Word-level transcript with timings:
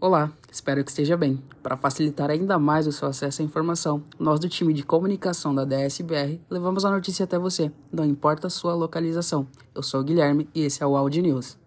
Olá, 0.00 0.32
espero 0.48 0.84
que 0.84 0.90
esteja 0.90 1.16
bem. 1.16 1.42
Para 1.60 1.76
facilitar 1.76 2.30
ainda 2.30 2.56
mais 2.56 2.86
o 2.86 2.92
seu 2.92 3.08
acesso 3.08 3.42
à 3.42 3.44
informação, 3.44 4.00
nós 4.16 4.38
do 4.38 4.48
time 4.48 4.72
de 4.72 4.84
comunicação 4.84 5.52
da 5.52 5.64
DSBR 5.64 6.40
levamos 6.48 6.84
a 6.84 6.90
notícia 6.92 7.24
até 7.24 7.36
você, 7.36 7.72
não 7.90 8.04
importa 8.04 8.46
a 8.46 8.50
sua 8.50 8.74
localização. 8.74 9.48
Eu 9.74 9.82
sou 9.82 10.00
o 10.00 10.04
Guilherme 10.04 10.48
e 10.54 10.62
esse 10.62 10.84
é 10.84 10.86
o 10.86 10.96
Audi 10.96 11.20
News. 11.20 11.58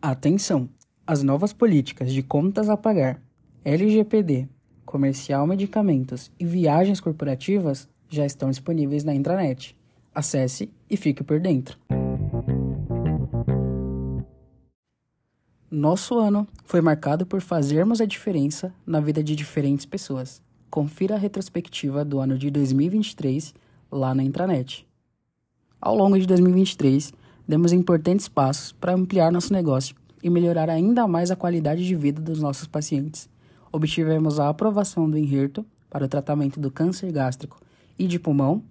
Atenção! 0.00 0.70
As 1.06 1.22
novas 1.22 1.52
políticas 1.52 2.10
de 2.10 2.22
contas 2.22 2.70
a 2.70 2.78
pagar, 2.78 3.20
LGPD, 3.62 4.48
comercial 4.86 5.46
medicamentos 5.46 6.32
e 6.40 6.46
viagens 6.46 6.98
corporativas 6.98 7.92
já 8.14 8.24
estão 8.24 8.50
disponíveis 8.50 9.04
na 9.04 9.14
intranet. 9.14 9.76
Acesse 10.14 10.70
e 10.88 10.96
fique 10.96 11.24
por 11.24 11.40
dentro. 11.40 11.76
Nosso 15.70 16.16
ano 16.18 16.46
foi 16.64 16.80
marcado 16.80 17.26
por 17.26 17.40
fazermos 17.40 18.00
a 18.00 18.06
diferença 18.06 18.72
na 18.86 19.00
vida 19.00 19.24
de 19.24 19.34
diferentes 19.34 19.84
pessoas. 19.84 20.40
Confira 20.70 21.16
a 21.16 21.18
retrospectiva 21.18 22.04
do 22.04 22.20
ano 22.20 22.38
de 22.38 22.48
2023 22.50 23.52
lá 23.90 24.14
na 24.14 24.22
intranet. 24.22 24.86
Ao 25.80 25.96
longo 25.96 26.18
de 26.18 26.26
2023, 26.26 27.12
demos 27.46 27.72
importantes 27.72 28.28
passos 28.28 28.72
para 28.72 28.94
ampliar 28.94 29.32
nosso 29.32 29.52
negócio 29.52 29.96
e 30.22 30.30
melhorar 30.30 30.70
ainda 30.70 31.06
mais 31.08 31.30
a 31.30 31.36
qualidade 31.36 31.84
de 31.84 31.94
vida 31.96 32.22
dos 32.22 32.40
nossos 32.40 32.68
pacientes. 32.68 33.28
Obtivemos 33.72 34.38
a 34.38 34.48
aprovação 34.48 35.10
do 35.10 35.18
Enherto 35.18 35.66
para 35.90 36.04
o 36.04 36.08
tratamento 36.08 36.60
do 36.60 36.70
câncer 36.70 37.10
gástrico 37.12 37.60
e 37.98 38.06
de 38.06 38.18
pulmão, 38.18 38.62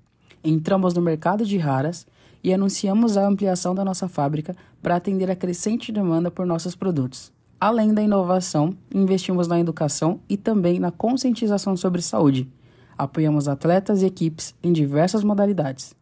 entramos 0.43 0.93
no 0.93 1.02
mercado 1.02 1.46
de 1.46 1.57
raras 1.57 2.05
e 2.43 2.54
anunciamos 2.54 3.16
a 3.16 3.26
ampliação 3.26 3.74
da 3.74 3.85
nossa 3.85 4.07
fábrica 4.07 4.55
para 4.82 4.96
atender 4.96 5.32
a 5.32 5.35
crescente 5.35 5.91
demanda 5.91 6.29
por 6.29 6.46
nossos 6.46 6.76
produtos. 6.76 7.32
Além 7.60 7.94
da 7.94 8.01
inovação, 8.01 8.76
investimos 8.94 9.48
na 9.48 9.57
educação 9.60 10.20
e 10.27 10.35
também 10.35 10.79
na 10.79 10.91
conscientização 10.91 11.77
sobre 11.77 12.01
saúde. 12.01 12.51
Apoiamos 12.98 13.48
atletas 13.48 14.01
e 14.01 14.05
equipes 14.05 14.54
em 14.62 14.74
diversas 14.74 15.24
modalidades. 15.24 15.96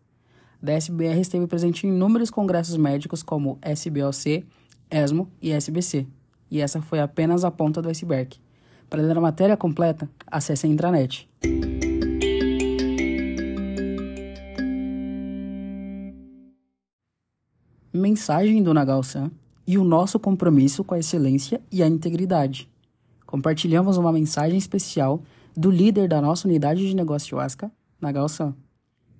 A 0.63 0.71
SBR 0.71 1.19
esteve 1.19 1.45
presente 1.47 1.85
em 1.85 1.89
inúmeros 1.89 2.31
congressos 2.31 2.77
médicos 2.77 3.21
como 3.21 3.59
SBOC, 3.63 4.43
ESMO 4.89 5.29
e 5.41 5.51
SBC. 5.51 6.07
E 6.49 6.59
essa 6.59 6.81
foi 6.81 6.99
apenas 6.99 7.43
a 7.43 7.51
ponta 7.51 7.81
do 7.81 7.89
iceberg. 7.89 8.37
Para 8.89 9.01
ler 9.01 9.17
a 9.17 9.21
matéria 9.21 9.55
completa, 9.55 10.09
acesse 10.27 10.65
a 10.65 10.69
intranet. 10.69 11.29
Mensagem 18.11 18.61
do 18.61 18.73
Nagal-san 18.73 19.31
e 19.65 19.77
o 19.77 19.85
nosso 19.85 20.19
compromisso 20.19 20.83
com 20.83 20.93
a 20.93 20.99
excelência 20.99 21.61
e 21.71 21.81
a 21.81 21.87
integridade. 21.87 22.69
Compartilhamos 23.25 23.95
uma 23.95 24.11
mensagem 24.11 24.57
especial 24.57 25.21
do 25.55 25.71
líder 25.71 26.09
da 26.09 26.19
nossa 26.19 26.45
unidade 26.45 26.85
de 26.85 26.93
negócio 26.93 27.39
Asca, 27.39 27.71
Nagal-san. 28.01 28.53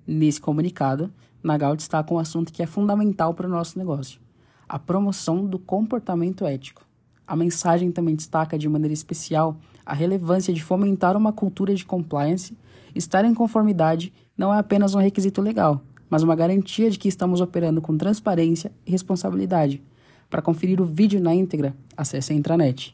Nesse 0.06 0.42
comunicado, 0.42 1.10
Nagal 1.42 1.78
destaca 1.78 2.14
um 2.14 2.20
assunto 2.20 2.52
que 2.52 2.62
é 2.62 2.66
fundamental 2.66 3.34
para 3.34 3.48
o 3.48 3.50
nosso 3.50 3.80
negócio 3.80 4.20
a 4.68 4.78
promoção 4.78 5.46
do 5.46 5.58
comportamento 5.58 6.46
ético. 6.46 6.86
A 7.26 7.34
mensagem 7.34 7.94
também 7.94 8.14
destaca 8.14 8.60
de 8.60 8.68
maneira 8.68 8.94
especial 8.94 9.56
a 9.86 9.94
relevância 9.94 10.54
de 10.54 10.62
fomentar 10.62 11.16
uma 11.16 11.32
cultura 11.32 11.74
de 11.74 11.86
compliance. 11.86 12.58
Estar 12.94 13.24
em 13.24 13.34
conformidade 13.34 14.12
não 14.38 14.54
é 14.54 14.60
apenas 14.60 14.94
um 14.94 15.00
requisito 15.00 15.42
legal, 15.42 15.82
mas 16.12 16.24
uma 16.24 16.36
garantia 16.36 16.92
de 16.92 17.00
que 17.00 17.08
estamos 17.08 17.40
operando 17.40 17.82
com 17.82 17.98
transparência 17.98 18.70
e 18.86 18.92
responsabilidade. 18.92 19.82
Para 20.30 20.42
conferir 20.42 20.82
o 20.82 20.86
vídeo 20.86 21.22
na 21.22 21.34
íntegra, 21.34 21.74
acesse 21.96 22.34
a 22.34 22.36
intranet. 22.36 22.94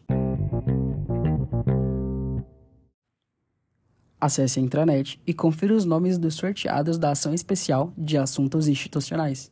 Acesse 4.21 4.59
a 4.59 4.61
intranet 4.61 5.19
e 5.25 5.33
confira 5.33 5.73
os 5.73 5.83
nomes 5.83 6.19
dos 6.19 6.35
sorteados 6.35 6.99
da 6.99 7.11
ação 7.11 7.33
especial 7.33 7.91
de 7.97 8.17
assuntos 8.17 8.67
institucionais. 8.67 9.51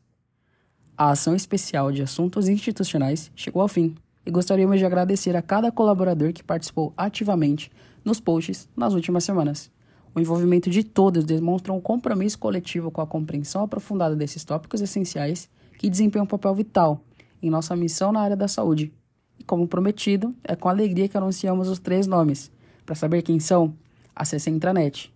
A 0.96 1.10
ação 1.10 1.36
especial 1.36 1.92
de 1.92 2.04
assuntos 2.04 2.48
institucionais 2.48 3.32
chegou 3.36 3.64
ao 3.64 3.68
fim 3.68 3.96
e 4.26 4.32
gostaríamos 4.32 4.78
de 4.78 4.86
agradecer 4.86 5.36
a 5.36 5.42
cada 5.42 5.72
colaborador 5.72 6.34
que 6.34 6.44
participou 6.44 6.94
ativamente 6.96 7.72
nos 8.04 8.20
posts 8.20 8.70
nas 8.78 8.94
últimas 8.94 9.24
semanas. 9.24 9.75
O 10.16 10.20
envolvimento 10.20 10.70
de 10.70 10.82
todos 10.82 11.26
demonstra 11.26 11.74
um 11.74 11.82
compromisso 11.82 12.40
coletivo 12.40 12.90
com 12.90 13.02
a 13.02 13.06
compreensão 13.06 13.64
aprofundada 13.64 14.16
desses 14.16 14.46
tópicos 14.46 14.82
essenciais 14.82 15.50
que 15.78 15.90
desempenham 15.90 16.24
um 16.24 16.28
papel 16.28 16.56
vital 16.56 17.02
em 17.44 17.50
nossa 17.50 17.76
missão 17.76 18.14
na 18.14 18.22
área 18.22 18.36
da 18.36 18.48
saúde. 18.48 18.94
E 19.38 19.44
como 19.44 19.68
prometido, 19.68 20.34
é 20.44 20.56
com 20.56 20.70
alegria 20.70 21.10
que 21.10 21.18
anunciamos 21.18 21.68
os 21.68 21.80
três 21.80 22.08
nomes. 22.08 22.50
Para 22.86 22.96
saber 22.96 23.22
quem 23.24 23.40
são, 23.42 23.74
acesse 24.16 24.50
a 24.50 24.54
intranet. 24.54 25.12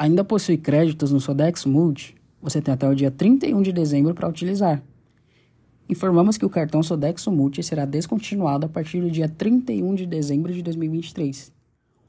ainda 0.00 0.24
possui 0.24 0.56
créditos 0.56 1.12
no 1.12 1.20
Sodexo 1.20 1.68
Multi, 1.68 2.16
você 2.40 2.62
tem 2.62 2.72
até 2.72 2.88
o 2.88 2.94
dia 2.94 3.10
31 3.10 3.60
de 3.60 3.70
dezembro 3.70 4.14
para 4.14 4.26
utilizar. 4.26 4.82
Informamos 5.90 6.38
que 6.38 6.46
o 6.46 6.48
cartão 6.48 6.84
Sodexo 6.84 7.32
Multi 7.32 7.64
será 7.64 7.84
descontinuado 7.84 8.64
a 8.64 8.68
partir 8.68 9.00
do 9.00 9.10
dia 9.10 9.28
31 9.28 9.96
de 9.96 10.06
dezembro 10.06 10.54
de 10.54 10.62
2023. 10.62 11.52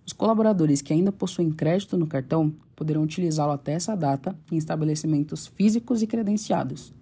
Os 0.05 0.13
colaboradores 0.13 0.83
que 0.83 0.93
ainda 0.93 1.11
possuem 1.11 1.49
crédito 1.49 1.97
no 1.97 2.05
cartão 2.05 2.53
poderão 2.75 3.01
utilizá-lo 3.01 3.53
até 3.53 3.71
essa 3.71 3.95
data 3.95 4.37
em 4.51 4.57
estabelecimentos 4.57 5.47
físicos 5.47 6.03
e 6.03 6.05
credenciados. 6.05 6.93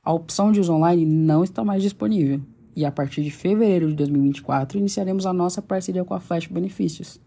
A 0.00 0.12
opção 0.12 0.52
de 0.52 0.60
uso 0.60 0.72
online 0.72 1.04
não 1.04 1.42
está 1.42 1.64
mais 1.64 1.82
disponível 1.82 2.40
e 2.76 2.84
a 2.84 2.92
partir 2.92 3.24
de 3.24 3.32
fevereiro 3.32 3.88
de 3.88 3.96
2024 3.96 4.78
iniciaremos 4.78 5.26
a 5.26 5.32
nossa 5.32 5.60
parceria 5.60 6.04
com 6.04 6.14
a 6.14 6.20
Flash 6.20 6.46
Benefícios 6.46 7.20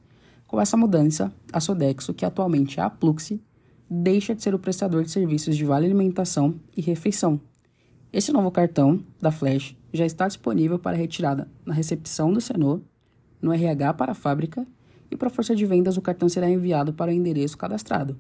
com 0.48 0.60
essa 0.60 0.78
mudança, 0.78 1.34
a 1.52 1.60
Sodexo, 1.60 2.14
que 2.14 2.26
atualmente 2.26 2.80
é 2.80 2.84
a 2.84 2.90
Pluxi, 2.90 3.42
deixa 3.90 4.34
de 4.34 4.42
ser 4.42 4.56
o 4.56 4.60
prestador 4.60 5.04
de 5.04 5.12
serviços 5.12 5.58
de 5.58 5.66
vale 5.66 5.86
alimentação 5.86 6.56
e 6.76 6.82
refeição. 6.82 7.42
Esse 8.14 8.34
novo 8.34 8.52
cartão 8.52 9.02
da 9.22 9.32
Flash 9.32 9.74
já 9.94 10.06
está 10.06 10.28
disponível 10.28 10.78
para 10.78 10.98
retirada 10.98 11.48
na 11.66 11.74
recepção 11.74 12.34
do 12.34 12.42
Senor, 12.42 12.82
no 13.42 13.54
RH 13.54 13.94
para 13.94 14.12
a 14.12 14.16
fábrica 14.16 14.68
e 15.10 15.16
para 15.16 15.30
a 15.30 15.32
força 15.32 15.56
de 15.56 15.66
vendas 15.66 15.96
o 15.96 16.02
cartão 16.02 16.28
será 16.28 16.50
enviado 16.50 16.94
para 16.94 17.10
o 17.10 17.14
endereço 17.14 17.58
cadastrado. 17.58 18.18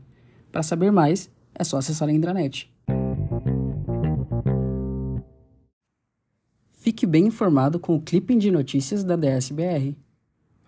Para 0.49 0.63
saber 0.63 0.91
mais, 0.91 1.29
é 1.53 1.65
só 1.65 1.77
acessar 1.77 2.07
a 2.07 2.11
intranet. 2.13 2.71
Fique 6.71 7.05
bem 7.05 7.27
informado 7.27 7.77
com 7.77 7.95
o 7.95 8.01
clipping 8.01 8.37
de 8.37 8.49
notícias 8.49 9.03
da 9.03 9.17
DSBR. 9.17 9.95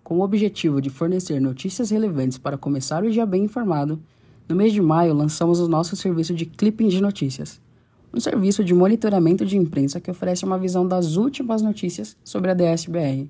Com 0.02 0.18
o 0.18 0.22
objetivo 0.22 0.82
de 0.82 0.90
fornecer 0.90 1.40
notícias 1.40 1.90
relevantes 1.90 2.36
para 2.36 2.58
começar 2.58 3.02
o 3.02 3.10
dia 3.10 3.24
bem 3.24 3.44
informado, 3.44 3.98
no 4.46 4.54
mês 4.54 4.74
de 4.74 4.82
maio 4.82 5.14
lançamos 5.14 5.60
o 5.60 5.68
nosso 5.68 5.96
serviço 5.96 6.34
de 6.34 6.44
Clipping 6.44 6.88
de 6.88 7.00
Notícias, 7.00 7.60
um 8.14 8.20
serviço 8.20 8.62
de 8.62 8.72
monitoramento 8.72 9.44
de 9.44 9.56
imprensa 9.56 10.00
que 10.00 10.10
oferece 10.10 10.44
uma 10.44 10.56
visão 10.56 10.86
das 10.86 11.16
últimas 11.16 11.62
notícias 11.62 12.16
sobre 12.22 12.52
a 12.52 12.54
DSBR, 12.54 13.28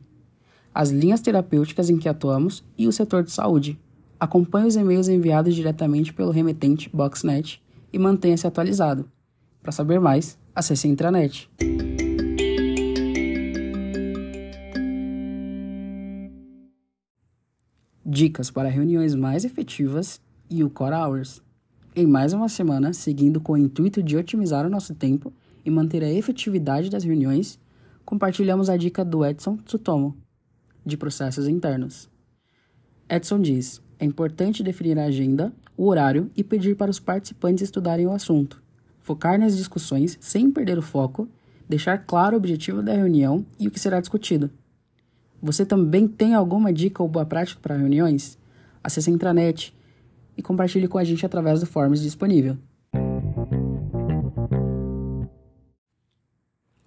as 0.75 0.91
linhas 0.91 1.23
terapêuticas 1.23 1.89
em 1.89 1.97
que 1.97 2.09
atuamos 2.09 2.63
e 2.77 2.87
o 2.87 2.93
setor 2.93 3.23
de 3.23 3.31
saúde. 3.31 3.81
Acompanhe 4.21 4.67
os 4.67 4.77
e-mails 4.77 5.09
enviados 5.09 5.55
diretamente 5.55 6.13
pelo 6.13 6.31
remetente 6.31 6.91
Boxnet 6.95 7.63
e 7.93 7.99
mantenha-se 7.99 8.47
atualizado. 8.47 9.11
Para 9.63 9.73
saber 9.73 9.99
mais, 9.99 10.39
acesse 10.55 10.87
a 10.87 10.91
intranet. 10.91 11.49
Dicas 18.05 18.51
para 18.51 18.69
reuniões 18.69 19.15
mais 19.15 19.47
efetivas 19.47 20.21
e 20.51 20.63
o 20.63 20.69
Core 20.69 20.95
Hours. 20.95 21.44
Em 21.97 22.09
mais 22.09 22.33
uma 22.33 22.49
semana, 22.49 22.93
seguindo 22.93 23.41
com 23.41 23.53
o 23.53 23.57
intuito 23.57 24.03
de 24.03 24.17
otimizar 24.17 24.67
o 24.67 24.69
nosso 24.69 24.93
tempo 24.97 25.33
e 25.65 25.71
manter 25.71 26.03
a 26.03 26.13
efetividade 26.13 26.91
das 26.91 27.05
reuniões, 27.05 27.57
compartilhamos 28.05 28.69
a 28.69 28.77
dica 28.77 29.05
do 29.05 29.25
Edson 29.25 29.57
Tsutomo, 29.59 30.17
de 30.85 30.97
processos 30.97 31.47
internos. 31.47 32.11
Edson 33.09 33.41
diz: 33.41 33.81
é 33.97 34.05
importante 34.05 34.61
definir 34.61 34.99
a 34.99 35.05
agenda, 35.05 35.53
o 35.77 35.87
horário 35.87 36.33
e 36.37 36.43
pedir 36.43 36.75
para 36.75 36.91
os 36.91 36.99
participantes 36.99 37.63
estudarem 37.63 38.09
o 38.09 38.13
assunto. 38.13 38.61
Focar 39.01 39.39
nas 39.39 39.57
discussões 39.57 40.19
sem 40.21 40.51
perder 40.51 40.77
o 40.77 40.83
foco, 40.83 41.29
deixar 41.69 41.99
claro 41.99 42.35
o 42.35 42.39
objetivo 42.39 42.83
da 42.83 42.93
reunião 42.93 43.47
e 43.57 43.69
o 43.69 43.71
que 43.71 43.79
será 43.79 44.01
discutido. 44.01 44.51
Você 45.41 45.65
também 45.65 46.09
tem 46.09 46.35
alguma 46.35 46.73
dica 46.73 47.05
ou 47.05 47.09
boa 47.09 47.25
prática 47.25 47.61
para 47.63 47.77
reuniões? 47.77 48.37
Acesse 48.83 49.11
a 49.11 49.13
intranet 49.13 49.73
e 50.37 50.43
compartilhe 50.43 50.89
com 50.89 50.99
a 50.99 51.05
gente 51.05 51.25
através 51.25 51.61
do 51.61 51.67
forms 51.67 52.01
disponível. 52.01 52.57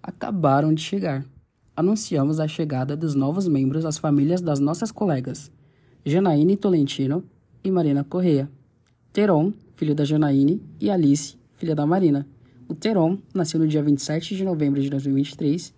Acabaram 0.01 0.73
de 0.73 0.81
chegar. 0.81 1.25
anunciamos 1.75 2.39
a 2.39 2.47
chegada 2.47 2.97
dos 2.97 3.13
novos 3.13 3.47
membros 3.47 3.85
às 3.85 3.97
famílias 3.97 4.41
das 4.41 4.59
nossas 4.59 4.91
colegas 4.91 5.51
Janaíne 6.09 6.55
Tolentino 6.55 7.23
e 7.61 7.69
Marina 7.69 8.01
Correia. 8.01 8.49
Teron, 9.11 9.51
filho 9.75 9.93
da 9.93 10.05
Janaíne, 10.05 10.61
e 10.79 10.89
Alice, 10.89 11.35
filha 11.55 11.75
da 11.75 11.85
Marina. 11.85 12.25
O 12.69 12.73
Teron 12.73 13.17
nasceu 13.33 13.59
no 13.59 13.67
dia 13.67 13.83
27 13.83 14.35
de 14.35 14.43
novembro 14.45 14.81
de 14.81 14.89
2023 14.89 15.73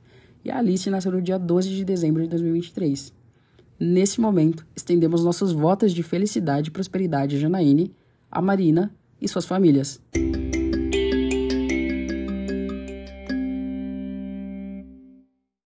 e 0.46 0.52
a 0.52 0.60
Alice 0.60 0.88
nasceu 0.90 1.12
no 1.12 1.22
dia 1.22 1.40
12 1.40 1.70
de 1.70 1.84
dezembro 1.84 2.22
de 2.22 2.30
2023. 2.30 3.12
Nesse 3.82 4.20
momento, 4.20 4.68
estendemos 4.76 5.24
nossos 5.24 5.54
votos 5.54 5.94
de 5.94 6.04
felicidade 6.04 6.68
e 6.68 6.72
prosperidade 6.72 7.38
a 7.38 7.40
Janaíne, 7.40 7.96
a 8.30 8.42
Marina 8.42 8.94
e 9.22 9.28
suas 9.28 9.46
famílias. 9.46 10.02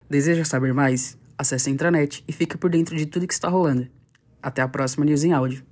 Deseja 0.10 0.44
saber 0.44 0.74
mais? 0.74 1.18
Acesse 1.38 1.69
a 1.69 1.72
intranet 1.72 2.22
e 2.28 2.34
fique 2.34 2.58
por 2.58 2.69
dentro 2.69 2.98
de 2.98 3.06
tudo 3.06 3.25
que 3.25 3.34
está 3.34 3.48
rolando. 3.48 3.88
Até 4.44 4.62
a 4.62 4.68
próxima 4.68 5.06
News 5.06 5.24
em 5.24 5.31
Áudio. 5.31 5.63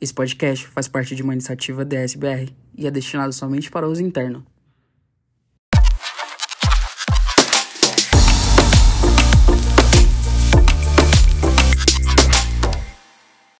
Esse 0.00 0.14
podcast 0.14 0.66
faz 0.68 0.88
parte 0.88 1.14
de 1.14 1.22
uma 1.22 1.34
iniciativa 1.34 1.84
DSBR 1.84 2.50
e 2.74 2.86
é 2.86 2.90
destinado 2.90 3.34
somente 3.34 3.70
para 3.70 3.86
uso 3.86 4.02
interno. 4.02 4.42